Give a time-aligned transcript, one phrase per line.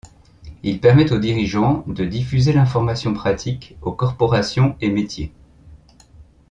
[0.63, 5.31] Il permet aux dirigeants de diffuser l’information pratique aux corporations et métiers.